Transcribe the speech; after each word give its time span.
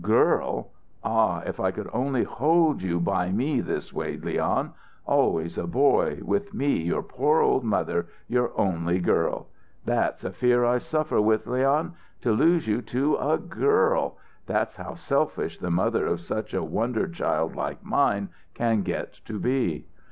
"'Girl!' 0.03 0.71
Ah, 1.03 1.41
if 1.41 1.59
I 1.59 1.69
could 1.69 1.87
only 1.93 2.23
hold 2.23 2.81
you 2.81 2.99
by 2.99 3.29
me 3.31 3.61
this 3.61 3.93
way, 3.93 4.17
Leon! 4.17 4.73
Always 5.05 5.59
a 5.59 5.67
boy 5.67 6.17
with 6.23 6.55
me 6.55 6.75
your 6.81 7.03
poor 7.03 7.39
old 7.39 7.63
mother 7.63 8.07
your 8.27 8.51
only 8.59 8.97
girl. 8.99 9.45
That's 9.85 10.23
a 10.23 10.31
fear 10.31 10.65
I 10.65 10.79
suffer 10.79 11.21
with, 11.21 11.45
Leon 11.45 11.93
to 12.21 12.31
lose 12.31 12.65
you 12.67 12.81
to 12.81 13.15
a 13.17 13.37
girl! 13.37 14.17
That's 14.47 14.75
how 14.77 14.95
selfish 14.95 15.59
the 15.59 15.69
mother 15.69 16.07
of 16.07 16.21
such 16.21 16.55
a 16.55 16.63
wonder 16.63 17.07
child 17.07 17.55
like 17.55 17.85
mine 17.85 18.29
can 18.55 18.81
get 18.81 19.13
to 19.25 19.37
be." 19.37 19.85